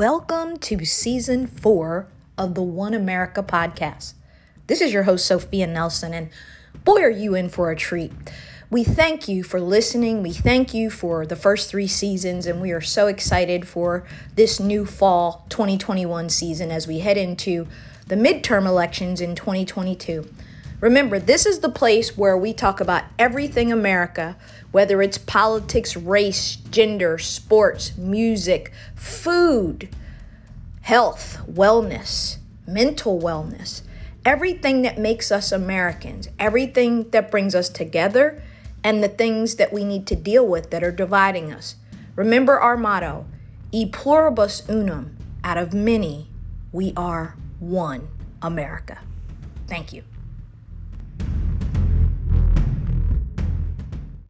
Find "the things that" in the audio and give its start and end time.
39.02-39.74